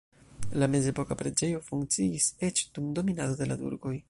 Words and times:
La 0.61 0.67
mezepoka 0.75 1.17
preĝejo 1.19 1.61
funkciis 1.69 2.33
eĉ 2.49 2.67
dum 2.79 2.93
dominado 3.01 3.41
de 3.45 3.53
la 3.53 3.65
turkoj. 3.67 3.99